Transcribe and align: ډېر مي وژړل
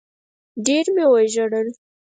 ډېر 0.65 0.85
مي 0.95 1.05
وژړل 1.11 1.67